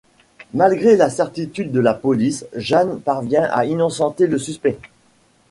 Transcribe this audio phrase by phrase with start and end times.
[0.55, 4.79] Malgré la certitude de la police, Jeanne parvient à innocenter le suspect.